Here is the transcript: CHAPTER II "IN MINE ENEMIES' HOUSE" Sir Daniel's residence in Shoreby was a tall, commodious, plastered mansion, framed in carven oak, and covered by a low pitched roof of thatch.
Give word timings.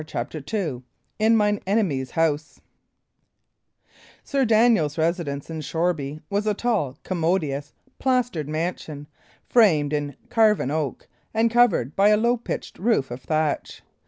CHAPTER 0.07 0.43
II 0.51 0.81
"IN 1.19 1.37
MINE 1.37 1.59
ENEMIES' 1.67 2.09
HOUSE" 2.13 2.59
Sir 4.23 4.45
Daniel's 4.45 4.97
residence 4.97 5.47
in 5.47 5.61
Shoreby 5.61 6.21
was 6.27 6.47
a 6.47 6.55
tall, 6.55 6.97
commodious, 7.03 7.75
plastered 7.99 8.49
mansion, 8.49 9.05
framed 9.45 9.93
in 9.93 10.15
carven 10.29 10.71
oak, 10.71 11.07
and 11.35 11.51
covered 11.51 11.95
by 11.95 12.09
a 12.09 12.17
low 12.17 12.35
pitched 12.35 12.79
roof 12.79 13.11
of 13.11 13.21
thatch. 13.21 13.83